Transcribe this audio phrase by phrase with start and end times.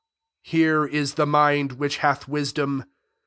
[0.45, 2.85] ■ 9 Here i« the mind which hath wisdom.